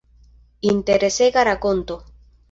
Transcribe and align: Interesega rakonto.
Interesega 0.69 1.43
rakonto. 1.49 1.95